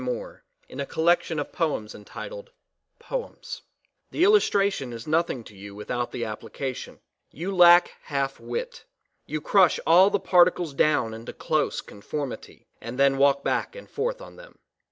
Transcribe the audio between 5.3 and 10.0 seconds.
to you without the application. You lack half wit. You crush